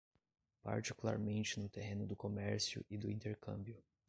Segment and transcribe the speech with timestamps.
[0.63, 3.77] particularmente no terreno do comércio e do intercâmbio